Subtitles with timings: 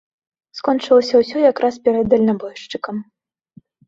[0.59, 2.95] Скончылася ўсё якраз перад дальнабойшчыкам.